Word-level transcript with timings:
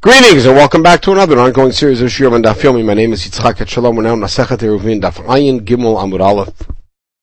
Greetings 0.00 0.46
and 0.46 0.54
welcome 0.54 0.80
back 0.80 1.02
to 1.02 1.10
another 1.10 1.40
ongoing 1.40 1.72
series 1.72 2.00
of 2.00 2.08
Shiurim 2.08 2.36
and 2.36 2.44
Yomi. 2.44 2.84
My 2.84 2.94
name 2.94 3.12
is 3.12 3.24
Yitzchak 3.24 3.66
Shalom. 3.66 3.96
We're 3.96 4.04
now 4.04 4.12
in 4.12 4.20
Masechet 4.20 4.58
Eruvin 4.58 5.00
Daf 5.00 5.14
Ayin 5.24 5.62
Gimel 5.62 5.96
Amud 5.96 6.20
Aleph. 6.20 6.70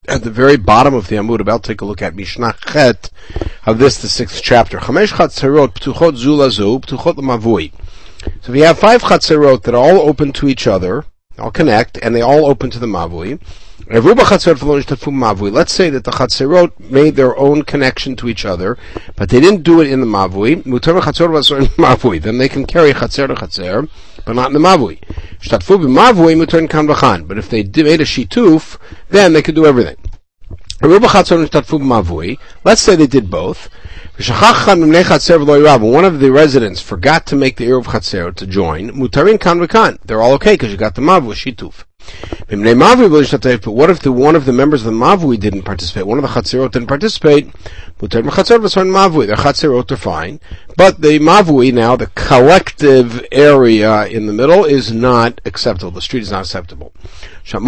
At 0.10 0.24
the 0.24 0.30
very 0.30 0.58
bottom 0.58 0.94
of 0.94 1.08
the 1.08 1.16
Amud, 1.16 1.40
about 1.40 1.64
to 1.64 1.70
take 1.70 1.80
a 1.80 1.86
look 1.86 2.02
at 2.02 2.16
Mishnah 2.16 2.54
Chet 2.68 3.12
of 3.66 3.80
this, 3.80 4.02
the 4.02 4.10
sixth 4.10 4.42
chapter. 4.44 4.80
Chamesh 4.80 5.14
Chatzerot 5.14 5.70
Ptuchot 5.76 6.18
Zulazu 6.18 6.82
Ptuchot 6.82 7.16
Lamavui. 7.16 7.72
So 8.42 8.52
you 8.52 8.66
have 8.66 8.78
five 8.78 9.04
Chatzerot 9.04 9.64
that 9.64 9.74
are 9.74 9.82
all 9.82 10.10
open 10.10 10.34
to 10.34 10.50
each 10.50 10.68
other, 10.68 11.06
all 11.40 11.52
connect, 11.52 11.98
and 12.00 12.14
they 12.14 12.22
all 12.22 12.46
open 12.46 12.72
to 12.72 12.80
the 12.80 12.88
Mavui, 12.88 13.40
Let's 13.88 14.02
say 14.02 14.10
that 15.92 16.04
the 16.04 16.12
Chatzerot 16.12 16.80
made 16.80 17.16
their 17.16 17.38
own 17.38 17.62
connection 17.62 18.16
to 18.16 18.28
each 18.28 18.44
other, 18.44 18.80
but 19.16 19.30
they 19.30 19.40
didn't 19.40 19.62
do 19.62 19.80
it 19.80 19.92
in 19.92 20.02
the 20.02 20.08
Mavui. 20.08 20.64
Mavui. 20.66 22.20
Then 22.20 22.40
they 22.40 22.50
can 22.50 22.66
carry 22.66 22.94
Chatzer 22.94 23.28
to 23.28 23.36
Chatzer, 23.36 23.88
but 24.26 24.36
not 24.36 24.48
in 24.48 24.54
the 24.54 24.60
Mavui. 24.60 24.98
But 27.28 27.38
if 27.38 27.50
they 27.50 27.64
made 27.84 28.02
a 28.02 28.06
Shituf, 28.06 28.80
then 29.10 29.34
they 29.34 29.44
could 29.44 29.54
do 29.54 29.68
everything. 29.68 29.98
Let's 30.82 32.82
say 32.82 32.96
they 32.96 33.08
did 33.08 33.30
both. 33.30 33.70
One 34.18 36.06
of 36.06 36.20
the 36.20 36.32
residents 36.32 36.82
forgot 36.82 37.28
to 37.28 37.36
make 37.36 37.58
the 37.58 37.66
Eruv 37.66 37.84
Chatzer 37.84 38.34
to 38.36 38.48
join. 38.48 38.88
They're 40.06 40.22
all 40.22 40.34
okay 40.34 40.54
because 40.54 40.72
you 40.72 40.78
got 40.78 40.96
the 40.96 41.02
Mavu 41.02 41.36
Shituf. 41.36 41.84
But 42.48 43.72
what 43.72 43.90
if 43.90 44.00
the 44.02 44.12
one 44.12 44.36
of 44.36 44.46
the 44.46 44.54
members 44.54 44.86
of 44.86 44.94
the 44.94 45.00
Mavui 45.00 45.40
didn't 45.40 45.64
participate? 45.64 46.06
One 46.06 46.20
of 46.20 46.22
the 46.22 46.28
Chatzirot 46.28 46.72
didn't 46.72 46.88
participate. 46.88 47.52
The 48.00 48.08
Chatzirot 48.08 49.92
are 49.92 49.98
fine. 49.98 50.40
But 50.78 51.02
the 51.02 51.20
Mavui 51.20 51.74
now, 51.74 51.96
the 51.96 52.08
collective 52.08 53.26
area 53.32 54.06
in 54.08 54.28
the 54.28 54.34
middle, 54.34 54.64
is 54.66 54.92
not 54.92 55.42
acceptable. 55.46 55.92
The 55.92 56.02
street 56.02 56.24
is 56.24 56.32
not 56.32 56.42
acceptable. 56.42 56.94
A 57.52 57.60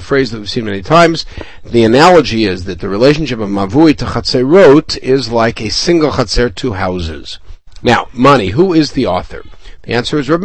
phrase 0.00 0.30
that 0.30 0.38
we've 0.38 0.50
seen 0.50 0.64
many 0.64 0.82
times. 0.82 1.24
The 1.64 1.84
analogy 1.84 2.44
is 2.44 2.64
that 2.64 2.80
the 2.80 2.88
relationship 2.88 3.38
of 3.38 3.48
Mavui 3.48 3.96
to 3.98 4.04
Chatzirot 4.04 4.98
is 4.98 5.30
like 5.30 5.60
a 5.60 5.70
single 5.70 6.10
Chatzer, 6.12 6.54
two 6.54 6.74
houses. 6.74 7.38
Now, 7.82 8.08
money. 8.12 8.48
Who 8.48 8.72
is 8.72 8.92
the 8.92 9.06
author? 9.06 9.42
The 9.82 9.92
answer 9.92 10.18
is 10.18 10.28
Reb. 10.30 10.44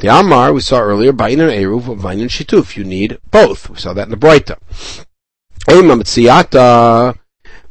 The 0.00 0.08
Amar 0.08 0.54
we 0.54 0.62
saw 0.62 0.80
earlier, 0.80 1.12
Bain 1.12 1.40
and 1.40 1.50
Eruv, 1.50 2.02
Bain 2.02 2.20
and 2.20 2.30
Shituf. 2.30 2.74
You 2.74 2.84
need 2.84 3.18
both. 3.30 3.68
We 3.68 3.76
saw 3.76 3.92
that 3.92 4.04
in 4.04 4.10
the 4.10 4.16
Breita. 4.16 4.56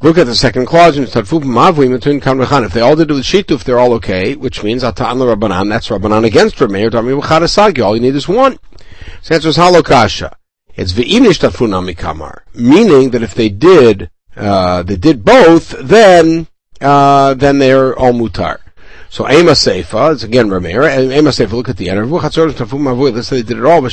Look 0.02 0.18
at 0.20 0.28
the 0.28 0.36
second 0.36 0.68
clause 0.68 0.96
If 0.96 1.14
they 2.74 2.82
all 2.82 2.96
did 2.96 3.10
it 3.10 3.14
with 3.14 3.24
Shituf, 3.24 3.64
they're 3.64 3.80
all 3.80 3.94
okay, 3.94 4.36
which 4.36 4.64
means 4.64 4.84
Ata'an 4.84 5.18
Rabbanan, 5.18 5.70
that's 5.70 5.90
Rabbanan 5.90 6.24
against 6.24 6.58
Rameir, 6.58 7.84
all 7.84 7.96
you 7.96 8.02
need 8.02 8.16
is 8.16 8.28
one. 8.28 8.60
So 9.24 9.34
answer 9.34 9.50
is 9.50 9.58
Halokasha. 9.58 10.36
It's 10.76 10.94
Ve'im 10.94 11.70
Nami 11.70 11.96
Kamar. 11.96 12.44
Meaning 12.54 13.10
that 13.10 13.24
if 13.24 13.34
they 13.34 13.50
did, 13.50 14.12
uh, 14.38 14.84
they 14.84 14.98
did 14.98 15.26
both, 15.26 15.72
then, 15.82 16.48
uh, 16.80 17.34
then 17.34 17.58
they're 17.58 17.98
all 17.98 18.14
mutar. 18.14 18.60
So 19.12 19.28
Ema 19.28 19.52
Seifa, 19.52 20.14
it's 20.14 20.24
again 20.24 20.50
Rameir, 20.50 20.88
and 20.88 21.12
Ema 21.12 21.32
Seifa, 21.32 21.54
look 21.54 21.68
at 21.68 21.78
the 21.78 21.90
end. 21.90 22.12
Let's 22.12 22.36
say 23.28 23.42
they 23.42 23.48
did 23.48 23.58
it 23.58 23.66
all, 23.66 23.84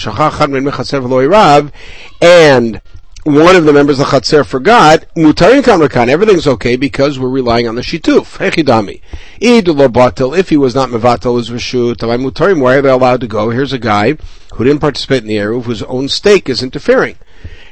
and 2.20 2.80
one 3.24 3.56
of 3.56 3.64
the 3.64 3.72
members 3.72 3.98
of 3.98 4.08
the 4.08 4.16
Chatzer 4.16 4.46
forgot, 4.46 5.06
Mutarin 5.16 5.62
Kamrakan, 5.62 6.08
everything's 6.08 6.46
okay 6.46 6.76
because 6.76 7.18
we're 7.18 7.28
relying 7.28 7.66
on 7.66 7.74
the 7.74 7.82
Shituf. 7.82 8.36
Hechidami. 8.38 9.00
Idulo 9.40 10.38
if 10.38 10.50
he 10.50 10.56
was 10.56 10.76
not 10.76 10.90
Mevatel, 10.90 11.40
is 11.40 11.50
Rashut, 11.50 11.96
Mutarim, 11.96 12.60
why 12.60 12.76
are 12.76 12.82
they 12.82 12.88
allowed 12.88 13.22
to 13.22 13.26
go? 13.26 13.50
Here's 13.50 13.72
a 13.72 13.78
guy 13.78 14.18
who 14.54 14.64
didn't 14.64 14.80
participate 14.80 15.22
in 15.22 15.28
the 15.28 15.38
Eruv, 15.38 15.64
whose 15.64 15.82
own 15.84 16.08
stake 16.08 16.48
is 16.48 16.62
interfering. 16.62 17.16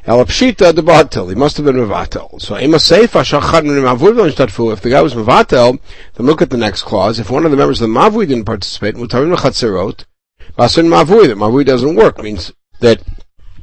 Elapshita 0.07 0.75
de 0.75 0.83
batel. 0.83 1.31
He 1.31 1.35
must 1.35 1.57
have 1.57 1.65
been 1.65 1.77
mevatel. 1.77 2.41
So 2.41 2.59
ema 2.59 2.77
shachad 2.77 3.65
min 3.65 4.73
If 4.73 4.81
the 4.83 4.91
guy 4.91 5.01
was 5.01 5.15
mevatel, 5.15 5.81
then 6.15 6.27
look 6.27 6.43
at 6.43 6.51
the 6.51 6.59
next 6.59 6.83
clause. 6.83 7.19
If 7.19 7.31
one 7.31 7.47
of 7.47 7.51
the 7.51 7.57
members 7.57 7.81
of 7.81 7.89
the 7.89 7.95
mavui 7.95 8.29
didn't 8.29 8.45
participate, 8.45 8.97
mutarim 8.97 9.35
lechatzerot, 9.35 10.05
vasin 10.59 10.89
mavui. 10.89 11.29
That 11.29 11.39
mavui 11.39 11.65
doesn't 11.65 11.97
work 11.97 12.23
means 12.23 12.53
that 12.81 13.03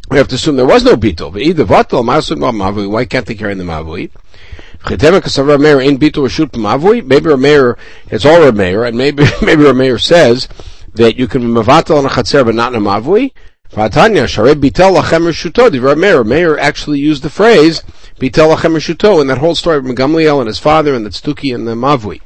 we 0.09 0.17
have 0.17 0.27
to 0.29 0.35
assume 0.35 0.55
there 0.55 0.65
was 0.65 0.83
no 0.83 0.95
bitol. 0.95 1.39
Either 1.39 1.63
vatel 1.63 2.03
masun 2.03 2.37
mavui. 2.37 2.89
Why 2.89 3.05
can't 3.05 3.27
they 3.27 3.35
carry 3.35 3.51
in 3.51 3.59
the 3.59 3.63
mavui? 3.63 4.09
Maybe 4.83 5.05
Rameir, 7.29 7.77
it's 8.09 8.25
all 8.25 8.39
Rameir, 8.39 8.87
and 8.87 8.97
maybe 8.97 9.23
maybe 9.43 9.63
Rameir 9.63 10.01
says 10.01 10.47
that 10.95 11.17
you 11.17 11.27
can 11.27 11.41
be 11.41 11.47
mevatel 11.47 11.99
on 11.99 12.05
a 12.05 12.09
chatzer 12.09 12.43
but 12.43 12.55
not 12.55 12.73
in 12.73 12.81
a 12.81 12.83
mavui. 12.83 13.31
Vatanya, 13.71 14.25
Shareb 14.25 14.55
Bitel 14.55 15.01
Lachem 15.01 15.25
Rishuto, 15.25 15.71
the 15.71 15.95
Meir. 15.95 16.25
Meir 16.25 16.57
actually 16.59 16.99
used 16.99 17.23
the 17.23 17.29
phrase 17.29 17.83
Bitel 18.19 18.53
Lachem 18.53 18.75
Rishuto 18.75 19.21
in 19.21 19.27
that 19.27 19.37
whole 19.37 19.55
story 19.55 19.77
of 19.77 19.85
Gamliel 19.85 20.39
and 20.39 20.47
his 20.47 20.59
father 20.59 20.93
and 20.93 21.05
the 21.05 21.09
Tztuki 21.09 21.55
and 21.55 21.65
the 21.65 21.73
Mavui. 21.73 22.19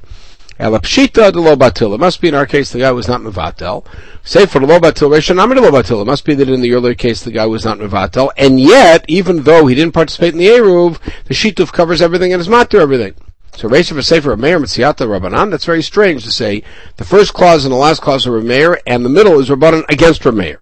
Elapshita 0.60 1.32
de 1.32 1.40
lo 1.40 1.56
batil. 1.56 1.94
It 1.94 2.00
must 2.00 2.20
be 2.20 2.30
in 2.30 2.34
our 2.34 2.48
case 2.48 2.72
the 2.72 2.80
guy 2.80 2.92
was 2.92 3.08
not 3.08 3.22
mevatel. 3.22 3.86
Say 4.24 4.48
for 4.48 4.58
the 4.58 4.66
lo 4.66 4.80
batil, 4.80 5.12
reshanami 5.12 5.54
de 5.54 5.62
lo 5.62 5.70
batil. 5.70 6.02
It 6.02 6.06
must 6.06 6.26
be 6.26 6.34
that 6.34 6.50
in 6.50 6.62
the 6.62 6.74
earlier 6.74 6.96
case 6.96 7.22
the 7.22 7.32
guy 7.32 7.46
was 7.46 7.64
not 7.64 7.78
mevatel, 7.78 8.32
and 8.38 8.60
yet 8.60 9.06
even 9.08 9.44
though 9.44 9.68
he 9.68 9.76
didn't 9.76 9.94
participate 9.94 10.34
in 10.34 10.40
the 10.40 10.48
eruv, 10.48 10.98
the 11.26 11.36
shituf 11.36 11.72
covers 11.72 12.02
everything 12.02 12.34
and 12.34 12.42
is 12.42 12.50
matter 12.50 12.82
everything. 12.82 13.14
So 13.56 13.70
Reisha 13.70 14.04
Sefer 14.04 14.36
Meir 14.36 14.60
Mitziata 14.60 15.06
Rabbanan, 15.06 15.52
that's 15.52 15.66
very 15.66 15.84
strange 15.84 16.24
to 16.24 16.32
say 16.32 16.64
the 16.96 17.06
first 17.06 17.36
clause 17.36 17.66
and 17.66 17.72
the 17.72 17.78
last 17.78 18.02
clause 18.02 18.26
are 18.26 18.42
Meir, 18.42 18.80
and 18.88 19.06
the 19.06 19.10
middle 19.10 19.40
is 19.40 19.50
Rabbanan 19.50 19.84
against 19.90 20.26
Meir. 20.26 20.60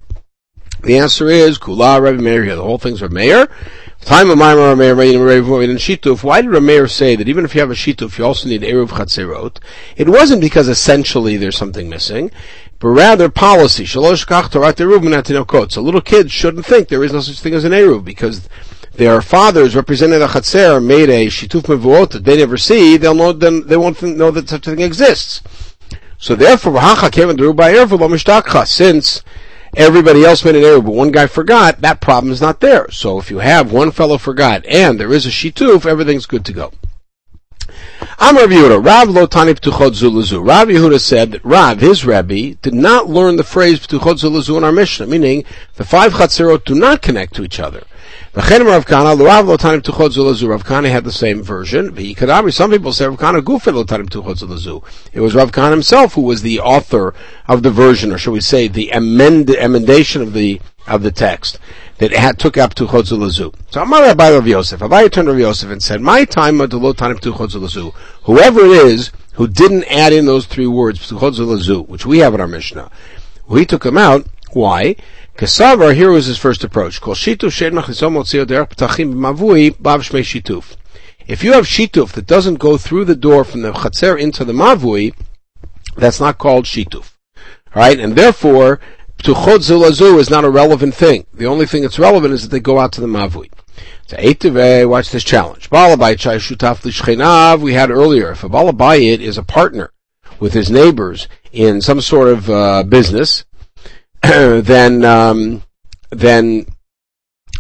The 0.84 0.98
answer 0.98 1.30
is 1.30 1.58
Kula 1.60 2.02
Rabbi 2.02 2.22
Meir 2.22 2.44
here. 2.44 2.58
The 2.58 2.62
whole 2.62 2.78
thing's 2.78 3.02
Rabbi 3.02 3.14
Meir. 3.14 3.48
Time 4.02 4.30
of 4.30 4.38
Maimar 4.38 4.78
Meir 4.78 4.92
and 4.92 5.80
Shituf. 5.80 6.24
Why 6.24 6.42
did 6.42 6.52
Rameir 6.52 6.92
say 6.92 7.16
that 7.16 7.30
even 7.30 7.46
if 7.46 7.56
you 7.56 7.62
have 7.62 7.72
a 7.72 7.74
Shituf, 7.74 8.18
you 8.18 8.26
also 8.26 8.50
need 8.50 8.64
Eruv 8.64 8.90
Chatzerot? 8.90 9.60
It 9.96 10.10
wasn't 10.10 10.42
because 10.42 10.68
essentially 10.68 11.38
there's 11.38 11.56
something 11.56 11.88
missing, 11.88 12.32
but 12.80 12.90
rather 12.90 13.30
policy. 13.30 13.86
Shalosh 13.86 14.28
Kach 14.28 14.50
Torat 14.52 14.74
Eruv 14.74 15.72
So 15.72 15.82
little 15.82 16.02
kids 16.02 16.34
shouldn't 16.34 16.66
think 16.66 16.90
there 16.90 17.06
is 17.06 17.14
no 17.14 17.22
such 17.22 17.40
thing 17.40 17.54
as 17.54 17.64
an 17.64 17.72
Eruv 17.72 18.04
because 18.04 18.50
their 18.96 19.22
fathers 19.22 19.78
representing 19.78 20.20
the 20.20 20.28
Chatzer 20.28 20.86
made 20.86 21.10
a 21.10 21.28
Shituf 21.28 21.62
Mevuot 21.62 22.10
that 22.10 22.26
they 22.26 22.36
never 22.36 22.58
see. 22.58 22.98
They'll 22.98 23.16
know 23.16 23.32
then 23.32 23.68
they 23.68 23.78
won't 23.78 24.04
know 24.04 24.32
that 24.32 24.50
such 24.50 24.68
a 24.68 24.72
thing 24.72 24.82
exists. 24.82 25.42
So 26.18 26.36
therefore, 26.36 26.82
since 28.66 29.24
everybody 29.76 30.24
else 30.24 30.46
made 30.46 30.56
an 30.56 30.64
error, 30.64 30.82
but 30.82 30.94
one 30.94 31.12
guy 31.12 31.28
forgot, 31.28 31.82
that 31.82 32.02
problem 32.02 32.32
is 32.32 32.42
not 32.42 32.60
there. 32.60 32.90
So 32.92 33.20
if 33.20 33.30
you 33.30 33.40
have 33.40 33.72
one 33.72 33.92
fellow 33.92 34.18
forgot 34.18 34.66
and 34.66 35.00
there 35.00 35.14
is 35.14 35.26
a 35.26 35.30
shituf, 35.30 35.86
everything's 35.86 36.26
good 36.26 36.46
to 36.46 36.54
go. 36.54 36.72
I'm 38.20 38.38
Rav 38.38 38.50
Yehuda. 38.50 38.86
Rav 38.86 39.10
lo 39.10 39.26
tani 39.26 39.54
ptuchot 39.54 39.92
zulazu. 39.92 40.46
Rav 40.46 40.68
Yehuda 40.68 41.00
said 41.00 41.32
that 41.32 41.46
Rav, 41.46 41.80
his 41.80 42.06
Rebbe, 42.06 42.56
did 42.62 42.74
not 42.74 43.10
learn 43.10 43.38
the 43.38 43.44
phrase 43.44 43.80
ptuchot 43.80 44.20
zulazu 44.20 44.58
in 44.58 44.64
our 44.64 44.72
Mishnah, 44.72 45.08
meaning 45.08 45.46
the 45.76 45.86
five 45.86 46.14
chatzirot 46.14 46.66
do 46.66 46.76
not 46.76 47.02
connect 47.02 47.34
to 47.36 47.44
each 47.44 47.60
other. 47.60 47.84
V'chenim 48.34 48.66
Rav 48.66 48.84
Kana, 48.88 49.16
Rav 49.16 49.48
lo 49.48 49.58
tanim 49.58 49.80
tuchot 49.80 50.10
zulazu. 50.10 50.48
Rav 50.48 50.66
Kana 50.66 50.90
had 50.90 51.04
the 51.04 51.12
same 51.12 51.44
version. 51.44 51.96
Some 52.52 52.72
people 52.72 52.92
say 52.92 53.06
Rav 53.06 53.20
Kana 53.20 53.44
gufet 53.44 53.76
lo 53.76 53.84
tanim 53.84 54.10
tuchot 54.10 54.40
zulazu. 54.40 54.84
It 55.14 55.20
was 55.20 55.36
Rav 55.36 55.52
Kana 55.52 55.70
himself 55.70 56.16
who 56.16 56.22
was 56.22 56.42
the 56.42 56.60
author 56.60 57.14
of 57.48 57.62
the 57.62 57.70
version, 57.70 58.12
or 58.12 58.18
shall 58.18 58.34
we 58.34 58.42
say, 58.42 58.68
the 58.68 58.90
amend, 58.90 59.52
emendation 59.52 60.24
of 60.24 60.34
the, 60.34 60.60
of 60.88 61.04
the 61.04 61.12
text 61.12 61.60
that 62.00 62.12
had, 62.12 62.40
took 62.40 62.58
up 62.58 62.74
tuchot 62.74 63.04
zulazu. 63.04 63.54
So 63.70 63.84
Amar 63.84 64.02
Rabbi 64.02 64.32
Rav 64.32 64.48
Yosef, 64.48 64.82
Rabbi 64.82 65.10
turned 65.10 65.28
to 65.28 65.34
Rav 65.34 65.40
Yosef 65.40 65.70
and 65.70 65.84
said, 65.84 66.02
my 66.02 66.26
time 66.26 66.58
lo 66.58 66.66
tanim 66.68 67.20
tuchot 67.20 67.52
zulazu. 67.52 67.94
Whoever 68.24 68.62
it 68.62 68.88
is 68.88 69.12
who 69.34 69.48
didn't 69.48 69.84
add 69.92 70.12
in 70.12 70.26
those 70.26 70.48
three 70.48 70.66
words, 70.66 71.08
tuchot 71.08 71.36
zulazu, 71.36 71.88
which 71.88 72.08
we 72.08 72.18
have 72.18 72.34
in 72.34 72.42
our 72.42 72.48
Mishnah, 72.48 72.90
we 73.48 73.64
took 73.64 73.84
them 73.84 74.00
out. 74.00 74.26
Why? 74.54 74.96
Kasavar, 75.38 75.96
here 75.96 76.12
was 76.12 76.28
his 76.28 76.38
first 76.38 76.64
approach. 76.64 77.02
If 81.26 81.44
you 81.44 81.54
have 81.54 81.66
shituf 81.66 82.12
that 82.12 82.28
doesn't 82.28 82.60
go 82.60 82.78
through 82.78 83.06
the 83.06 83.16
door 83.16 83.44
from 83.44 83.62
the 83.62 83.72
chatzer 83.72 84.20
into 84.20 84.46
the 84.46 84.54
mavui, 84.54 85.16
that's 85.96 86.20
not 86.20 86.38
called 86.38 86.66
shituf. 86.66 87.14
Right? 87.76 88.00
And 88.00 88.16
therefore, 88.16 88.80
ptuchot 89.18 89.60
zulazu 89.60 90.20
is 90.20 90.30
not 90.30 90.46
a 90.46 90.52
relevant 90.52 90.94
thing. 90.94 91.26
The 91.34 91.48
only 91.48 91.66
thing 91.66 91.82
that's 91.82 91.98
relevant 91.98 92.34
is 92.34 92.44
that 92.44 92.50
they 92.50 92.60
go 92.60 92.80
out 92.80 92.92
to 92.94 93.02
the 93.02 93.08
mavui. 93.08 93.50
So 94.06 94.88
watch 94.88 95.10
this 95.10 95.24
challenge. 95.24 95.72
we 95.72 95.80
had 97.74 97.90
earlier. 97.90 98.32
If 98.32 98.44
a 98.44 98.50
balabayit 98.50 99.20
is 99.20 99.40
a 99.40 99.44
partner 99.44 99.92
with 100.40 100.54
his 100.54 100.70
neighbors 100.70 101.28
in 101.52 101.82
some 101.82 102.02
sort 102.02 102.28
of 102.28 102.48
uh, 102.50 102.84
business, 102.84 103.46
then 104.62 105.04
um, 105.04 105.64
then 106.10 106.66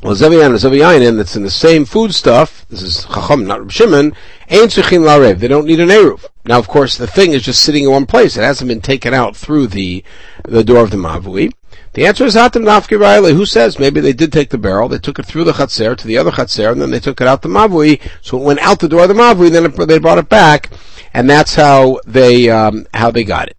well, 0.01 0.15
Zeviyan 0.15 0.51
or 0.51 0.55
Zeviyanin 0.55 1.17
that's 1.17 1.35
in 1.35 1.43
the 1.43 1.49
same 1.49 1.83
food 1.83 2.13
stuff. 2.13 2.65
This 2.69 2.81
is 2.81 3.05
Chacham, 3.05 3.45
not 3.45 3.71
Shimon. 3.71 4.13
Ain't 4.49 4.71
Suchin 4.71 5.01
Larev. 5.01 5.39
They 5.39 5.47
don't 5.47 5.65
need 5.65 5.79
an 5.79 5.89
eruv. 5.89 6.25
Now, 6.45 6.59
of 6.59 6.67
course, 6.67 6.97
the 6.97 7.07
thing 7.07 7.31
is 7.31 7.43
just 7.43 7.61
sitting 7.61 7.83
in 7.83 7.91
one 7.91 8.05
place. 8.05 8.37
It 8.37 8.43
hasn't 8.43 8.67
been 8.67 8.81
taken 8.81 9.13
out 9.13 9.35
through 9.35 9.67
the, 9.67 10.03
the 10.43 10.63
door 10.63 10.83
of 10.83 10.91
the 10.91 10.97
Mavui. 10.97 11.51
The 11.93 12.05
answer 12.05 12.25
is 12.25 12.35
Hatam 12.35 12.63
Nafki 12.63 12.99
Riley. 12.99 13.33
Who 13.33 13.45
says 13.45 13.79
maybe 13.79 14.01
they 14.01 14.13
did 14.13 14.31
take 14.31 14.49
the 14.49 14.57
barrel, 14.57 14.89
they 14.89 14.99
took 14.99 15.19
it 15.19 15.25
through 15.25 15.43
the 15.43 15.53
Chatzer 15.53 15.97
to 15.97 16.07
the 16.07 16.17
other 16.17 16.31
Chatzer, 16.31 16.71
and 16.71 16.81
then 16.81 16.91
they 16.91 16.99
took 16.99 17.21
it 17.21 17.27
out 17.27 17.41
the 17.41 17.49
Mavui, 17.49 18.01
so 18.21 18.37
it 18.37 18.43
went 18.43 18.59
out 18.59 18.79
the 18.79 18.89
door 18.89 19.03
of 19.03 19.09
the 19.09 19.13
Mavui, 19.13 19.51
then 19.51 19.65
it, 19.65 19.87
they 19.87 19.99
brought 19.99 20.17
it 20.17 20.27
back, 20.27 20.69
and 21.13 21.29
that's 21.29 21.55
how 21.55 21.99
they, 22.05 22.49
um, 22.49 22.87
how 22.93 23.11
they 23.11 23.23
got 23.23 23.47
it. 23.47 23.57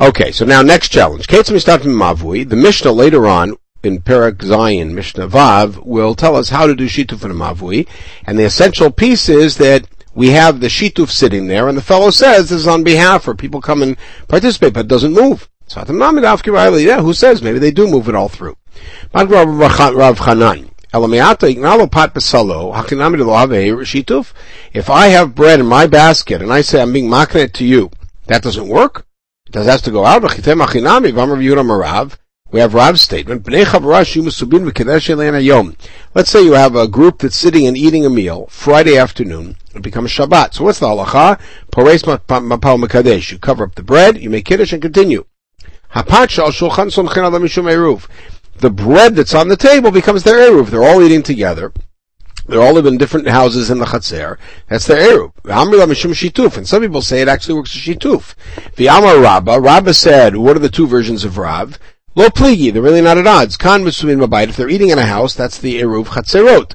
Okay, 0.00 0.32
so 0.32 0.46
now 0.46 0.62
next 0.62 0.88
challenge. 0.88 1.26
Mavui. 1.26 2.48
The 2.48 2.56
Mishnah 2.56 2.90
later 2.90 3.26
on 3.26 3.56
in 3.82 4.00
Perak 4.00 4.38
Zayin, 4.38 4.92
Mishnah 4.92 5.28
Vav, 5.28 5.84
will 5.84 6.14
tell 6.14 6.36
us 6.36 6.48
how 6.48 6.66
to 6.66 6.74
do 6.74 6.86
Shituf 6.86 7.22
in 7.22 7.30
a 7.30 7.34
Mavui. 7.34 7.86
And 8.24 8.38
the 8.38 8.44
essential 8.44 8.90
piece 8.90 9.28
is 9.28 9.58
that 9.58 9.86
we 10.14 10.30
have 10.30 10.60
the 10.60 10.68
Shituf 10.68 11.10
sitting 11.10 11.48
there, 11.48 11.68
and 11.68 11.76
the 11.76 11.82
fellow 11.82 12.08
says 12.08 12.48
this 12.48 12.60
is 12.60 12.66
on 12.66 12.82
behalf 12.82 13.24
for 13.24 13.34
people 13.34 13.60
come 13.60 13.82
and 13.82 13.98
participate, 14.26 14.72
but 14.72 14.86
it 14.86 14.88
doesn't 14.88 15.12
move. 15.12 15.50
So 15.66 15.82
yeah, 15.82 17.00
who 17.02 17.12
says 17.12 17.42
maybe 17.42 17.58
they 17.58 17.70
do 17.70 17.86
move 17.86 18.08
it 18.08 18.14
all 18.14 18.30
through? 18.30 18.56
If 24.72 24.90
I 24.90 25.06
have 25.08 25.34
bread 25.34 25.60
in 25.60 25.66
my 25.66 25.86
basket 25.86 26.40
and 26.42 26.52
I 26.52 26.60
say 26.62 26.80
I'm 26.80 26.92
being 26.94 27.10
maknet 27.10 27.52
to 27.52 27.66
you, 27.66 27.90
that 28.26 28.42
doesn't 28.42 28.66
work? 28.66 29.06
Does 29.50 29.66
has 29.66 29.82
to 29.82 29.90
go 29.90 30.04
out? 30.04 30.22
We 32.52 32.60
have 32.60 32.74
Rav's 32.74 33.00
statement. 33.00 33.46
Let's 36.14 36.30
say 36.30 36.42
you 36.42 36.52
have 36.52 36.76
a 36.76 36.88
group 36.88 37.18
that's 37.18 37.36
sitting 37.36 37.66
and 37.66 37.76
eating 37.76 38.06
a 38.06 38.10
meal 38.10 38.46
Friday 38.48 38.96
afternoon. 38.96 39.56
It 39.74 39.82
becomes 39.82 40.12
Shabbat. 40.12 40.54
So 40.54 40.64
what's 40.64 40.78
the 40.78 40.86
halacha? 40.86 41.40
You 43.32 43.38
cover 43.38 43.64
up 43.64 43.74
the 43.74 43.82
bread, 43.82 44.18
you 44.18 44.30
make 44.30 44.44
kiddush 44.44 44.72
and 44.72 44.82
continue. 44.82 45.24
The 48.60 48.70
bread 48.70 49.16
that's 49.16 49.34
on 49.34 49.48
the 49.48 49.56
table 49.56 49.90
becomes 49.90 50.22
their 50.22 50.50
eruv. 50.50 50.70
They're 50.70 50.84
all 50.84 51.02
eating 51.02 51.22
together. 51.24 51.72
They 52.50 52.56
all 52.56 52.72
live 52.72 52.86
in 52.86 52.98
different 52.98 53.28
houses 53.28 53.70
in 53.70 53.78
the 53.78 53.84
Chatzer. 53.84 54.36
That's 54.66 54.84
their 54.84 54.98
Eruv. 54.98 55.32
Shituf. 55.44 56.56
And 56.56 56.66
some 56.66 56.82
people 56.82 57.00
say 57.00 57.22
it 57.22 57.28
actually 57.28 57.54
works 57.54 57.76
as 57.76 57.82
Shituf. 57.82 58.34
The 58.74 58.88
Amar 58.88 59.20
Rabba, 59.20 59.60
Rabba 59.60 59.94
said, 59.94 60.34
what 60.36 60.56
are 60.56 60.60
the 60.60 60.68
two 60.68 60.88
versions 60.88 61.24
of 61.24 61.38
Rav? 61.38 61.78
Lo 62.16 62.26
pligi, 62.26 62.72
they're 62.72 62.82
really 62.82 63.00
not 63.00 63.18
at 63.18 63.26
odds. 63.28 63.56
Kan 63.56 63.84
Misumin 63.84 64.20
Mabayit, 64.20 64.48
if 64.48 64.56
they're 64.56 64.68
eating 64.68 64.90
in 64.90 64.98
a 64.98 65.06
house, 65.06 65.32
that's 65.32 65.58
the 65.58 65.80
Eruv 65.80 66.06
Chatzerot. 66.06 66.72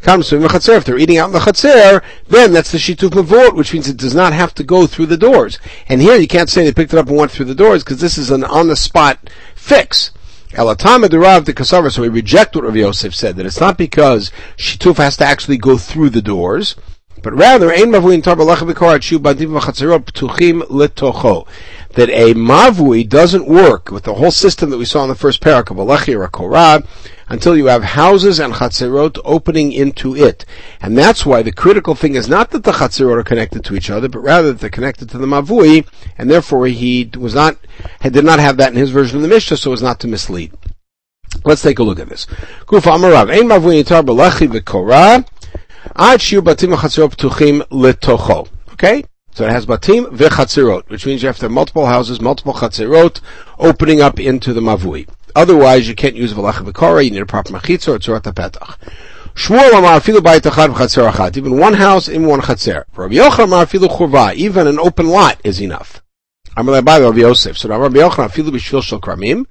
Kan 0.00 0.20
Misumin 0.20 0.46
Chatzer, 0.46 0.76
if 0.76 0.84
they're 0.84 0.96
eating 0.96 1.18
out 1.18 1.26
in 1.26 1.32
the 1.32 1.40
Chatzer, 1.40 2.04
then 2.28 2.52
that's 2.52 2.70
the 2.70 2.78
Shituf 2.78 3.10
Mavot, 3.10 3.56
which 3.56 3.72
means 3.72 3.88
it 3.88 3.96
does 3.96 4.14
not 4.14 4.32
have 4.32 4.54
to 4.54 4.62
go 4.62 4.86
through 4.86 5.06
the 5.06 5.16
doors. 5.16 5.58
And 5.88 6.00
here 6.00 6.14
you 6.14 6.28
can't 6.28 6.48
say 6.48 6.62
they 6.62 6.72
picked 6.72 6.92
it 6.92 7.00
up 7.00 7.08
and 7.08 7.16
went 7.16 7.32
through 7.32 7.46
the 7.46 7.54
doors, 7.56 7.82
because 7.82 8.00
this 8.00 8.16
is 8.16 8.30
an 8.30 8.44
on-the-spot 8.44 9.28
fix. 9.56 10.12
Elatama 10.56 11.06
derav 11.06 11.44
the 11.44 11.52
kasavar, 11.52 11.92
so 11.92 12.00
we 12.00 12.08
reject 12.08 12.54
what 12.56 12.64
Rav 12.64 12.74
Yosef 12.74 13.14
said, 13.14 13.36
that 13.36 13.44
it's 13.44 13.60
not 13.60 13.76
because 13.76 14.32
Shituf 14.56 14.96
has 14.96 15.18
to 15.18 15.24
actually 15.24 15.58
go 15.58 15.76
through 15.76 16.08
the 16.08 16.22
doors, 16.22 16.76
but 17.22 17.34
rather. 17.34 17.68
That 17.68 17.76
a 22.10 22.34
mavui 22.34 23.08
doesn't 23.08 23.46
work 23.46 23.90
with 23.90 24.04
the 24.04 24.14
whole 24.14 24.30
system 24.30 24.70
that 24.70 24.78
we 24.78 24.84
saw 24.86 25.02
in 25.02 25.10
the 25.10 25.14
first 25.14 25.42
parak 25.42 25.70
of 25.70 25.76
Alechi 25.76 26.18
or 26.18 26.26
Korah 26.28 26.82
until 27.28 27.56
you 27.56 27.66
have 27.66 27.82
houses 27.82 28.38
and 28.38 28.54
chatzerot 28.54 29.18
opening 29.24 29.72
into 29.72 30.14
it. 30.16 30.44
And 30.80 30.96
that's 30.96 31.26
why 31.26 31.42
the 31.42 31.52
critical 31.52 31.94
thing 31.94 32.14
is 32.14 32.28
not 32.28 32.50
that 32.50 32.64
the 32.64 32.72
chatzerot 32.72 33.18
are 33.18 33.24
connected 33.24 33.64
to 33.64 33.74
each 33.74 33.90
other, 33.90 34.08
but 34.08 34.20
rather 34.20 34.52
that 34.52 34.60
they're 34.60 34.70
connected 34.70 35.10
to 35.10 35.18
the 35.18 35.26
mavui, 35.26 35.86
and 36.18 36.30
therefore 36.30 36.66
he 36.66 37.10
was 37.16 37.34
not, 37.34 37.56
did 38.02 38.24
not 38.24 38.38
have 38.38 38.56
that 38.58 38.72
in 38.72 38.78
his 38.78 38.90
version 38.90 39.16
of 39.16 39.22
the 39.22 39.28
Mishnah, 39.28 39.56
so 39.56 39.72
as 39.72 39.82
not 39.82 40.00
to 40.00 40.08
mislead. 40.08 40.52
Let's 41.44 41.62
take 41.62 41.78
a 41.78 41.82
look 41.82 41.98
at 41.98 42.08
this. 42.08 42.26
Okay? 48.72 49.04
So 49.32 49.44
it 49.44 49.50
has 49.50 49.66
batim 49.66 50.06
v'chatzirot, 50.06 50.88
which 50.88 51.04
means 51.04 51.22
you 51.22 51.26
have 51.26 51.36
to 51.38 51.44
have 51.44 51.52
multiple 51.52 51.86
houses, 51.86 52.20
multiple 52.20 52.54
chatzirot, 52.54 53.20
opening 53.58 54.00
up 54.00 54.18
into 54.18 54.54
the 54.54 54.62
mavui. 54.62 55.08
Otherwise, 55.36 55.86
you 55.86 55.94
can't 55.94 56.16
use 56.16 56.32
v'lach 56.32 56.64
v'kora, 56.64 57.04
you 57.04 57.10
need 57.10 57.20
a 57.20 57.26
proper 57.26 57.52
machitza 57.52 57.88
or 57.88 57.98
tzurat 57.98 58.22
petach. 58.22 58.78
Shmuel 59.34 59.78
amar 59.78 60.00
afilu 60.00 60.20
bayit 60.20 60.40
achad 60.40 60.74
v'chatzer. 60.74 61.36
Even 61.36 61.58
one 61.58 61.74
house 61.74 62.08
in 62.08 62.24
one 62.24 62.40
chatzer. 62.40 62.84
Rabbi 62.96 63.16
Yochanan 63.16 63.44
amar 63.44 63.66
afilu 63.66 63.86
churva. 63.86 64.34
Even 64.34 64.66
an 64.66 64.78
open 64.78 65.08
lot 65.08 65.38
is 65.44 65.60
enough. 65.60 66.00
I'm 66.56 66.64
going 66.64 66.78
Amar 66.78 67.00
le'bai 67.00 67.04
Rabbi 67.04 67.18
Yosef. 67.18 67.58
So 67.58 67.68
Rabbi 67.68 67.98
Yochanan 67.98 68.30
afilu 68.30 68.48
b'shvil 68.48 68.82
shel 68.82 68.98
kramim. 68.98 69.44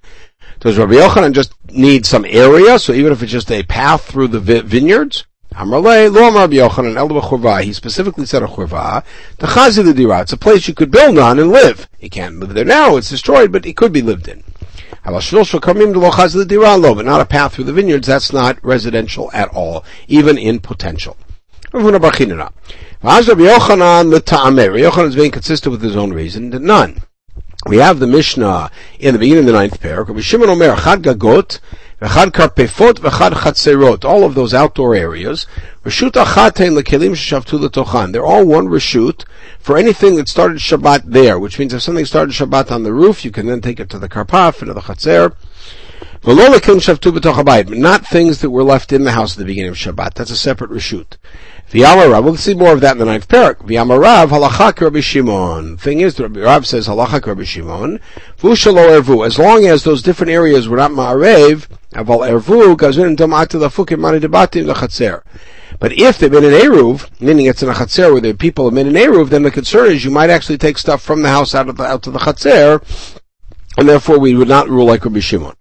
Does 0.59 0.75
Rabbi 0.79 0.95
Yochanan 0.95 1.33
just 1.33 1.53
need 1.69 2.07
some 2.07 2.25
area? 2.25 2.79
So 2.79 2.91
even 2.91 3.11
if 3.11 3.21
it's 3.21 3.31
just 3.31 3.51
a 3.51 3.61
path 3.61 4.05
through 4.05 4.29
the 4.29 4.39
vineyards? 4.39 5.25
Yochanan. 5.53 6.51
He 7.63 7.73
specifically 7.73 8.25
said 8.25 8.41
a 8.41 8.47
churva. 8.47 9.03
The 9.37 9.45
chazi 9.45 9.85
the 9.85 9.93
dira. 9.93 10.21
It's 10.21 10.33
a 10.33 10.37
place 10.37 10.67
you 10.67 10.73
could 10.73 10.89
build 10.89 11.19
on 11.19 11.37
and 11.37 11.51
live. 11.51 11.87
You 11.99 12.09
can't 12.09 12.39
live 12.39 12.55
there 12.55 12.65
now. 12.65 12.97
It's 12.97 13.11
destroyed, 13.11 13.51
but 13.51 13.67
it 13.67 13.77
could 13.77 13.93
be 13.93 14.01
lived 14.01 14.27
in. 14.27 14.43
But 15.05 17.05
not 17.05 17.21
a 17.21 17.25
path 17.25 17.53
through 17.53 17.65
the 17.65 17.73
vineyards. 17.73 18.07
That's 18.07 18.33
not 18.33 18.57
residential 18.63 19.29
at 19.33 19.49
all, 19.49 19.85
even 20.07 20.37
in 20.37 20.59
potential. 20.59 21.15
Yochanan 23.03 24.11
is 25.07 25.15
being 25.15 25.31
consistent 25.31 25.71
with 25.71 25.83
his 25.83 25.95
own 25.95 26.11
reason 26.11 26.49
none. 26.49 27.03
We 27.67 27.77
have 27.77 27.99
the 27.99 28.07
Mishnah 28.07 28.71
in 28.99 29.13
the 29.13 29.19
beginning 29.19 29.41
of 29.41 29.47
the 29.47 29.53
ninth 29.53 29.79
parak. 29.79 30.21
Shimon 30.21 30.49
Omer, 30.49 30.75
Chad 30.75 31.03
Gagot, 31.03 31.59
V'chad 32.01 32.31
karpefot 32.31 32.95
v'chad 32.95 33.31
chatzerot, 33.31 34.03
all 34.03 34.25
of 34.25 34.35
those 34.35 34.53
outdoor 34.53 34.95
areas. 34.95 35.47
Reshut 35.85 36.11
achatein 36.11 36.77
lekelim 36.77 37.15
shavtu 37.15 37.57
letochan. 37.57 38.11
They're 38.11 38.25
all 38.25 38.45
one 38.45 38.67
reshut 38.67 39.23
for 39.59 39.77
anything 39.77 40.17
that 40.17 40.27
started 40.27 40.57
Shabbat 40.57 41.03
there, 41.05 41.39
which 41.39 41.57
means 41.57 41.73
if 41.73 41.81
something 41.81 42.05
started 42.05 42.33
Shabbat 42.33 42.69
on 42.69 42.83
the 42.83 42.91
roof, 42.91 43.23
you 43.23 43.31
can 43.31 43.45
then 43.45 43.61
take 43.61 43.79
it 43.79 43.89
to 43.91 43.97
the 43.97 44.09
karpaf 44.09 44.59
and 44.59 44.67
to 44.67 44.73
the 44.73 44.81
chatzer. 44.81 45.35
Not 47.79 48.07
things 48.07 48.41
that 48.41 48.49
were 48.49 48.63
left 48.63 48.91
in 48.91 49.03
the 49.05 49.11
house 49.11 49.33
at 49.33 49.37
the 49.37 49.45
beginning 49.45 49.71
of 49.71 49.77
Shabbat. 49.77 50.15
That's 50.15 50.31
a 50.31 50.35
separate 50.35 50.71
reshut. 50.71 51.17
V'yamarav, 51.75 52.23
we'll 52.23 52.37
see 52.37 52.53
more 52.53 52.71
of 52.71 52.79
that 52.79 52.93
in 52.93 52.99
the 52.99 53.05
ninth 53.05 53.27
parak. 53.27 53.55
V'yamarav, 53.55 54.29
halachak 54.29 54.79
Rabbi 54.79 55.01
Shimon. 55.01 55.75
Thing 55.75 55.99
is, 55.99 56.17
Rabbi 56.17 56.39
Rav 56.39 56.65
says 56.65 56.87
halachak 56.87 57.25
Rabbi 57.25 57.43
Shimon. 57.43 57.99
V'ushalo 58.39 58.97
ervu. 58.97 59.25
As 59.25 59.37
long 59.37 59.65
as 59.65 59.83
those 59.83 60.01
different 60.01 60.31
areas 60.31 60.69
were 60.69 60.77
not 60.77 60.91
ma'arev, 60.91 61.67
aval 61.91 62.25
ervu, 62.29 62.77
gazun 62.77 63.17
damati 63.17 63.59
lafukim 63.59 63.99
mani 63.99 64.21
debatim 64.21 64.73
lechatzer. 64.73 65.21
But 65.77 65.91
if 65.99 66.17
they've 66.17 66.31
been 66.31 66.45
in 66.45 66.53
Eruv, 66.53 67.09
meaning 67.19 67.47
it's 67.47 67.61
in 67.61 67.67
a 67.67 67.73
Chatzer 67.73 68.13
where 68.13 68.21
the 68.21 68.33
people 68.33 68.63
have 68.63 68.73
been 68.73 68.87
in 68.87 68.93
Eruv, 68.93 69.27
then 69.27 69.43
the 69.43 69.51
concern 69.51 69.91
is 69.91 70.05
you 70.05 70.11
might 70.11 70.29
actually 70.29 70.57
take 70.57 70.77
stuff 70.77 71.01
from 71.01 71.23
the 71.23 71.27
house 71.27 71.53
out 71.53 71.67
of 71.67 71.75
the, 71.75 71.83
out 71.83 72.03
to 72.03 72.11
the 72.11 72.19
Chatzer, 72.19 72.81
and 73.77 73.89
therefore 73.89 74.17
we 74.17 74.33
would 74.33 74.47
not 74.47 74.69
rule 74.69 74.85
like 74.85 75.03
Rabbi 75.03 75.19
Shimon. 75.19 75.55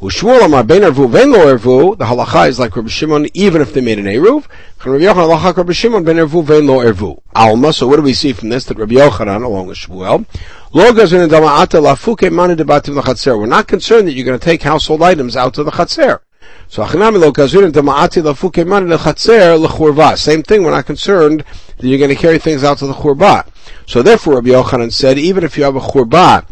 Ushmuel 0.00 0.44
amar 0.44 0.62
ben 0.62 0.82
ervu 0.82 1.10
ven 1.10 1.32
lo 1.32 1.38
ervu. 1.38 1.98
The 1.98 2.04
halacha 2.04 2.48
is 2.48 2.60
like 2.60 2.76
Rabbi 2.76 2.88
Shimon, 2.88 3.26
even 3.34 3.60
if 3.60 3.74
they 3.74 3.80
made 3.80 3.98
an 3.98 4.04
eruv. 4.04 4.46
Rabbi 4.84 5.02
Yochanan 5.02 5.36
halacha 5.40 5.56
Rabbi 5.56 5.72
Shimon 5.72 6.04
ben 6.04 6.18
ervu 6.18 6.44
ven 6.44 6.68
lo 6.68 6.78
ervu. 6.78 7.20
Alma. 7.34 7.72
So 7.72 7.88
what 7.88 7.96
do 7.96 8.02
we 8.02 8.14
see 8.14 8.32
from 8.32 8.48
this? 8.48 8.64
That 8.66 8.78
Rabbi 8.78 8.94
Yochanan, 8.94 9.42
along 9.42 9.66
with 9.66 9.76
Shmuel, 9.76 10.24
lo 10.72 10.92
gazin 10.92 11.28
dama'ata 11.28 11.82
lafuke 11.82 12.32
mani 12.32 12.54
debatim 12.54 12.94
l'chatzer. 12.94 13.36
We're 13.36 13.46
not 13.46 13.66
concerned 13.66 14.06
that 14.06 14.12
you're 14.12 14.24
going 14.24 14.38
to 14.38 14.44
take 14.44 14.62
household 14.62 15.02
items 15.02 15.34
out 15.34 15.54
to 15.54 15.64
the 15.64 15.72
chatzer. 15.72 16.20
So 16.68 16.84
achinami 16.84 17.18
lo 17.18 17.32
gazin 17.32 17.72
dama'ati 17.72 18.22
lafuke 18.22 18.64
mani 18.64 18.94
l'chatzer 18.94 19.60
l'churva. 19.60 20.16
Same 20.16 20.44
thing. 20.44 20.62
We're 20.62 20.70
not 20.70 20.86
concerned 20.86 21.42
that 21.76 21.84
you're 21.88 21.98
going 21.98 22.10
to 22.10 22.14
carry 22.14 22.38
things 22.38 22.62
out 22.62 22.78
to 22.78 22.86
the 22.86 22.94
churba. 22.94 23.46
So 23.86 24.02
therefore, 24.02 24.36
Rabbi 24.36 24.50
Yochanan 24.50 24.92
said, 24.92 25.18
even 25.18 25.42
if 25.42 25.58
you 25.58 25.64
have 25.64 25.74
a 25.74 25.80
churba 25.80 26.46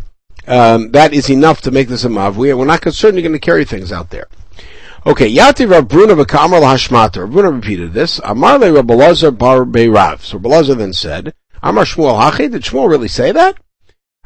um, 0.46 0.90
that 0.92 1.12
is 1.12 1.30
enough 1.30 1.60
to 1.62 1.70
make 1.70 1.88
this 1.88 2.04
a 2.04 2.08
mavui. 2.08 2.56
We're 2.56 2.64
not 2.64 2.80
concerned 2.80 3.16
you're 3.16 3.22
going 3.22 3.32
to 3.32 3.38
carry 3.38 3.64
things 3.64 3.92
out 3.92 4.10
there. 4.10 4.28
Okay, 5.06 5.32
Yati 5.32 5.70
Rav 5.70 5.86
Bruna 5.86 6.14
v'Kamar 6.16 6.62
Hashmata. 6.62 7.20
Rav 7.20 7.30
Bruna 7.30 7.50
repeated 7.52 7.92
this. 7.92 8.20
Amar 8.24 8.58
le 8.58 8.72
Rav 8.72 8.84
Belazar 8.84 9.36
bar 9.36 9.64
Beirav. 9.64 10.20
So 10.22 10.38
Belazar 10.38 10.76
then 10.76 10.92
said, 10.92 11.32
Amar 11.62 11.84
Shmuel 11.84 12.20
Hachi. 12.20 12.50
Did 12.50 12.62
Shmuel 12.62 12.90
really 12.90 13.06
say 13.06 13.30
that? 13.30 13.56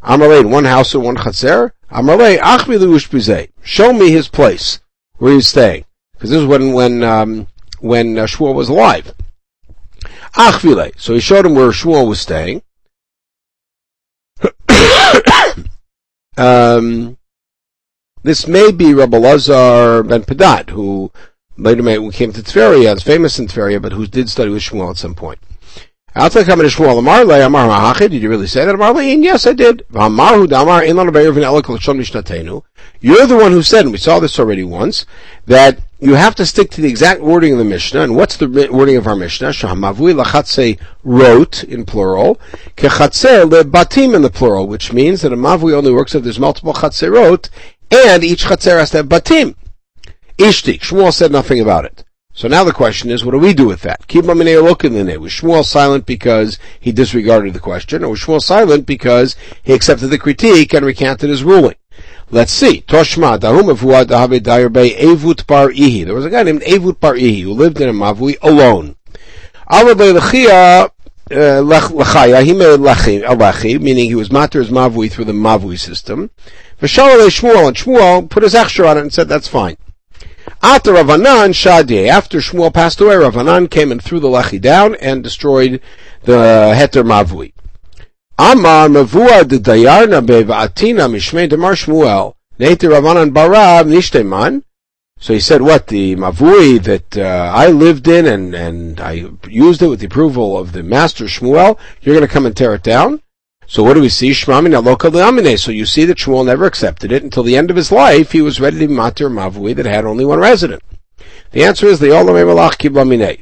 Amar 0.02 0.28
le 0.28 0.48
one 0.48 0.64
house 0.64 0.94
or 0.94 1.00
one 1.00 1.16
chatzer. 1.16 1.72
Amar 1.90 2.16
le 2.16 2.38
Achmi. 2.38 3.50
Show 3.62 3.92
me 3.92 4.10
his 4.10 4.28
place 4.28 4.80
where 5.18 5.34
he's 5.34 5.48
staying, 5.48 5.84
because 6.14 6.30
this 6.30 6.40
is 6.40 6.46
when 6.46 6.72
when 6.72 7.02
um, 7.04 7.46
when 7.80 8.16
uh, 8.16 8.24
Shmuel 8.24 8.54
was 8.54 8.70
alive. 8.70 9.12
Achvile. 10.34 10.92
So 10.98 11.12
he 11.12 11.20
showed 11.20 11.44
him 11.44 11.54
where 11.54 11.68
Shmuel 11.72 12.08
was 12.08 12.20
staying. 12.20 12.62
Um, 16.40 17.18
this 18.22 18.46
may 18.46 18.72
be 18.72 18.94
Rabbi 18.94 19.18
Lazar 19.18 20.02
ben 20.02 20.22
Padat, 20.22 20.70
who 20.70 21.12
later 21.58 21.82
came 22.10 22.32
to 22.32 22.42
Tveria, 22.42 22.96
is 22.96 23.02
famous 23.02 23.38
in 23.38 23.46
Tveria, 23.46 23.80
but 23.80 23.92
who 23.92 24.06
did 24.06 24.30
study 24.30 24.50
with 24.50 24.62
Shmuel 24.62 24.90
at 24.90 24.96
some 24.96 25.14
point. 25.14 25.38
I'll 26.14 26.30
take 26.30 26.48
Amar 26.48 26.64
Shmuel 26.64 26.98
Amar 26.98 27.30
Amar. 27.42 27.94
Did 27.94 28.14
you 28.14 28.30
really 28.30 28.46
say 28.46 28.64
that 28.64 28.74
Amar 28.74 29.02
yes, 29.02 29.46
I 29.46 29.52
did. 29.52 29.84
You're 33.02 33.26
the 33.26 33.36
one 33.36 33.52
who 33.52 33.62
said, 33.62 33.84
and 33.84 33.92
we 33.92 33.98
saw 33.98 34.18
this 34.18 34.38
already 34.38 34.64
once, 34.64 35.04
that 35.44 35.78
you 36.00 36.14
have 36.14 36.34
to 36.36 36.46
stick 36.46 36.70
to 36.70 36.80
the 36.80 36.88
exact 36.88 37.20
wording 37.20 37.52
of 37.52 37.58
the 37.58 37.64
Mishnah. 37.64 38.00
And 38.00 38.16
what's 38.16 38.36
the 38.36 38.48
wording 38.72 38.96
of 38.96 39.06
our 39.06 39.16
Mishnah? 39.16 39.50
Shahamavui 39.50 40.22
Lachatse 40.22 40.80
wrote 41.04 41.62
in 41.64 41.84
plural, 41.84 42.40
Kechatse 42.76 43.50
Batim 43.64 44.14
in 44.14 44.22
the 44.22 44.30
plural, 44.30 44.66
which 44.66 44.92
means 44.92 45.22
that 45.22 45.32
a 45.32 45.36
Mavui 45.36 45.74
only 45.74 45.92
works 45.92 46.14
if 46.14 46.22
there's 46.22 46.38
multiple 46.38 46.72
Chatse 46.72 47.02
wrote, 47.02 47.50
and 47.90 48.24
each 48.24 48.44
Chatser 48.44 48.78
has 48.78 48.90
to 48.90 48.98
have 48.98 49.08
Batim. 49.08 49.54
Ishtik. 50.38 50.80
Shmuel 50.80 51.12
said 51.12 51.32
nothing 51.32 51.60
about 51.60 51.84
it. 51.84 52.04
So 52.32 52.48
now 52.48 52.64
the 52.64 52.72
question 52.72 53.10
is, 53.10 53.24
what 53.24 53.32
do 53.32 53.38
we 53.38 53.52
do 53.52 53.66
with 53.66 53.82
that? 53.82 54.06
Keep 54.06 54.24
Maminei 54.24 54.62
look 54.62 54.84
in 54.84 54.94
the. 54.94 55.18
Was 55.18 55.32
Shmuel 55.32 55.64
silent 55.64 56.06
because 56.06 56.58
he 56.78 56.92
disregarded 56.92 57.52
the 57.52 57.60
question, 57.60 58.02
or 58.02 58.10
was 58.10 58.20
Shmuel 58.20 58.40
silent 58.40 58.86
because 58.86 59.36
he 59.62 59.74
accepted 59.74 60.06
the 60.08 60.18
critique 60.18 60.72
and 60.72 60.86
recanted 60.86 61.28
his 61.28 61.44
ruling? 61.44 61.74
Let's 62.32 62.52
see. 62.52 62.82
Toshma, 62.82 63.40
Evut 63.40 63.72
Ihi. 65.72 66.04
There 66.04 66.14
was 66.14 66.24
a 66.24 66.30
guy 66.30 66.44
named 66.44 66.62
Evut 66.62 67.00
Bar 67.00 67.14
Ihi 67.14 67.42
who 67.42 67.52
lived 67.52 67.80
in 67.80 67.88
a 67.88 67.92
Mavui 67.92 68.36
alone. 68.40 68.94
Uh, 71.32 71.62
Lechaya, 71.62 72.42
meaning 73.80 74.06
he 74.06 74.14
was 74.14 74.30
mater's 74.30 74.70
Mavui 74.70 75.10
through 75.10 75.24
the 75.24 75.32
Mavui 75.32 75.78
system. 75.78 76.30
V'shalale 76.80 77.28
Shmuel, 77.28 77.68
and 77.68 77.76
Shmuel 77.76 78.30
put 78.30 78.42
his 78.42 78.54
extra 78.54 78.88
on 78.88 78.96
it 78.98 79.02
and 79.02 79.12
said, 79.12 79.28
that's 79.28 79.46
fine. 79.46 79.76
After 80.62 80.92
Ravanan 80.92 81.52
Shadi, 81.52 82.08
after 82.08 82.38
Shmuel 82.38 82.74
passed 82.74 83.00
away, 83.00 83.14
Ravanan 83.14 83.70
came 83.70 83.92
and 83.92 84.02
threw 84.02 84.20
the 84.20 84.28
lechi 84.28 84.60
down 84.60 84.94
and 84.96 85.22
destroyed 85.22 85.80
the 86.24 86.74
heter 86.76 87.04
mavui. 87.04 87.52
Amar 88.42 88.88
de 88.88 89.58
dayarna 89.58 90.22
mishmei 90.24 91.46
Shmuel 91.46 92.34
Ravanan 92.58 93.34
barav 93.34 93.86
nishteman. 93.86 94.62
So 95.18 95.34
he 95.34 95.40
said, 95.40 95.60
what, 95.60 95.88
the 95.88 96.16
mavui 96.16 96.82
that 96.84 97.18
uh, 97.18 97.52
I 97.54 97.66
lived 97.66 98.08
in 98.08 98.24
and, 98.24 98.54
and 98.54 98.98
I 98.98 99.26
used 99.46 99.82
it 99.82 99.88
with 99.88 100.00
the 100.00 100.06
approval 100.06 100.56
of 100.56 100.72
the 100.72 100.82
master 100.82 101.26
Shmuel, 101.26 101.78
you're 102.00 102.14
going 102.14 102.26
to 102.26 102.32
come 102.32 102.46
and 102.46 102.56
tear 102.56 102.72
it 102.72 102.82
down? 102.82 103.20
So 103.66 103.82
what 103.82 103.92
do 103.92 104.00
we 104.00 104.08
see? 104.08 104.30
Shmamina 104.30 105.58
So 105.58 105.70
you 105.70 105.84
see 105.84 106.06
that 106.06 106.16
Shmuel 106.16 106.46
never 106.46 106.64
accepted 106.64 107.12
it 107.12 107.22
until 107.22 107.42
the 107.42 107.58
end 107.58 107.68
of 107.68 107.76
his 107.76 107.92
life. 107.92 108.32
He 108.32 108.40
was 108.40 108.58
ready 108.58 108.78
to 108.78 108.88
matir 108.88 109.30
mavui 109.30 109.76
that 109.76 109.84
had 109.84 110.06
only 110.06 110.24
one 110.24 110.38
resident. 110.38 110.82
The 111.52 111.64
answer 111.64 111.86
is 111.86 111.98
the 111.98 112.06
Malach 112.08 112.80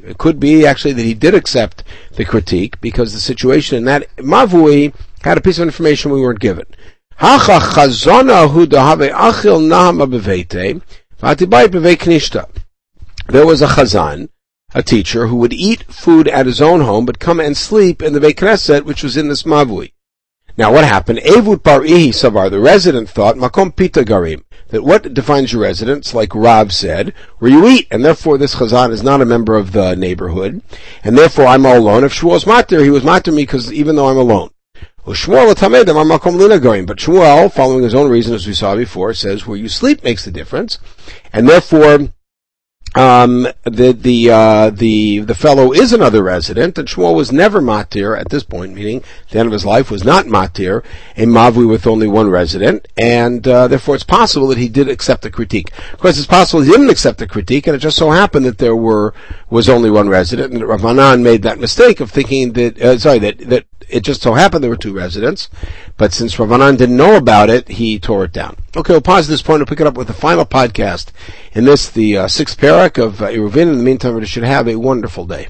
It 0.08 0.16
could 0.16 0.40
be 0.40 0.64
actually 0.64 0.94
that 0.94 1.02
he 1.02 1.12
did 1.12 1.34
accept 1.34 1.84
the 2.14 2.24
critique 2.24 2.80
because 2.80 3.12
the 3.12 3.20
situation 3.20 3.76
in 3.76 3.84
that 3.84 4.08
mavui 4.16 4.94
had 5.20 5.36
a 5.36 5.42
piece 5.42 5.58
of 5.58 5.64
information 5.64 6.10
we 6.10 6.20
weren't 6.20 6.40
given. 6.40 6.64
There 7.20 7.36
was 13.46 13.60
a 13.60 13.66
chazan, 13.66 14.28
a 14.74 14.82
teacher, 14.82 15.26
who 15.26 15.36
would 15.36 15.52
eat 15.52 15.82
food 15.92 16.28
at 16.28 16.46
his 16.46 16.62
own 16.62 16.80
home 16.80 17.04
but 17.04 17.18
come 17.18 17.40
and 17.40 17.56
sleep 17.56 18.00
in 18.00 18.14
the 18.14 18.20
Beit 18.20 18.38
Knesset, 18.38 18.84
which 18.84 19.02
was 19.02 19.18
in 19.18 19.28
this 19.28 19.42
mavui. 19.42 19.92
Now 20.56 20.72
what 20.72 20.84
happened? 20.84 21.18
Evut 21.20 21.58
savar, 21.62 22.50
the 22.50 22.58
resident 22.58 23.10
thought, 23.10 23.36
makom 23.36 23.76
pita 23.76 24.02
garim, 24.02 24.44
that 24.68 24.84
what 24.84 25.14
defines 25.14 25.52
your 25.52 25.62
residence, 25.62 26.14
like 26.14 26.34
Rav 26.34 26.72
said, 26.72 27.14
where 27.38 27.50
you 27.50 27.66
eat, 27.66 27.88
and 27.90 28.04
therefore 28.04 28.38
this 28.38 28.56
chazan 28.56 28.90
is 28.90 29.02
not 29.02 29.20
a 29.20 29.26
member 29.26 29.56
of 29.56 29.72
the 29.72 29.94
neighborhood, 29.94 30.62
and 31.02 31.16
therefore 31.16 31.46
I'm 31.46 31.66
all 31.66 31.78
alone. 31.78 32.04
If 32.04 32.12
Shmuel's 32.14 32.44
matir, 32.44 32.82
he 32.82 32.90
was 32.90 33.02
matir 33.02 33.34
me 33.34 33.42
because 33.42 33.72
even 33.72 33.96
though 33.96 34.08
I'm 34.08 34.16
alone. 34.16 34.50
But 35.04 35.16
Shmuel, 36.98 37.52
following 37.52 37.82
his 37.82 37.94
own 37.94 38.10
reason 38.10 38.34
as 38.34 38.46
we 38.46 38.52
saw 38.52 38.76
before, 38.76 39.14
says 39.14 39.46
where 39.46 39.56
you 39.56 39.68
sleep 39.68 40.04
makes 40.04 40.26
the 40.26 40.30
difference, 40.30 40.78
and 41.32 41.48
therefore 41.48 42.10
um, 42.94 43.46
the 43.64 43.92
the 43.92 44.30
uh, 44.30 44.70
the 44.70 45.20
the 45.20 45.34
fellow 45.34 45.72
is 45.72 45.92
another 45.92 46.22
resident, 46.22 46.78
and 46.78 46.88
Shmuel 46.88 47.14
was 47.14 47.30
never 47.30 47.60
matir 47.60 48.18
at 48.18 48.30
this 48.30 48.42
point, 48.42 48.74
meaning 48.74 49.02
the 49.30 49.38
end 49.38 49.46
of 49.46 49.52
his 49.52 49.66
life 49.66 49.90
was 49.90 50.04
not 50.04 50.26
matir, 50.26 50.82
a 51.16 51.24
mavui 51.26 51.68
with 51.68 51.86
only 51.86 52.08
one 52.08 52.30
resident, 52.30 52.88
and 52.96 53.46
uh, 53.46 53.68
therefore 53.68 53.94
it's 53.94 54.04
possible 54.04 54.48
that 54.48 54.58
he 54.58 54.68
did 54.68 54.88
accept 54.88 55.22
the 55.22 55.30
critique. 55.30 55.70
Of 55.92 55.98
course, 55.98 56.16
it's 56.16 56.26
possible 56.26 56.62
he 56.62 56.70
didn't 56.70 56.90
accept 56.90 57.18
the 57.18 57.26
critique, 57.26 57.66
and 57.66 57.76
it 57.76 57.80
just 57.80 57.98
so 57.98 58.10
happened 58.10 58.46
that 58.46 58.58
there 58.58 58.76
were 58.76 59.12
was 59.50 59.68
only 59.68 59.90
one 59.90 60.08
resident, 60.08 60.52
and 60.52 60.62
Ravanan 60.62 61.22
made 61.22 61.42
that 61.42 61.58
mistake 61.58 62.00
of 62.00 62.10
thinking 62.10 62.52
that 62.54 62.80
uh, 62.80 62.98
sorry 62.98 63.18
that 63.18 63.38
that 63.38 63.66
it 63.88 64.00
just 64.00 64.22
so 64.22 64.34
happened 64.34 64.62
there 64.62 64.70
were 64.70 64.76
two 64.76 64.92
residents, 64.92 65.48
but 65.96 66.12
since 66.12 66.36
Ravanan 66.36 66.76
didn't 66.76 66.96
know 66.96 67.16
about 67.16 67.48
it, 67.48 67.68
he 67.68 67.98
tore 67.98 68.24
it 68.24 68.32
down. 68.32 68.56
Okay, 68.76 68.92
we'll 68.92 69.00
pause 69.00 69.28
at 69.28 69.30
this 69.30 69.42
point 69.42 69.60
and 69.60 69.68
pick 69.68 69.80
it 69.80 69.86
up 69.86 69.96
with 69.96 70.08
the 70.08 70.12
final 70.12 70.44
podcast 70.44 71.12
in 71.52 71.64
this, 71.64 71.88
the 71.88 72.18
uh, 72.18 72.28
sixth 72.28 72.58
parak 72.58 73.02
of 73.02 73.22
uh. 73.22 73.28
In 73.28 73.78
the 73.78 73.82
meantime, 73.82 74.14
we 74.14 74.26
should 74.26 74.44
have 74.44 74.68
a 74.68 74.76
wonderful 74.76 75.26
day. 75.26 75.46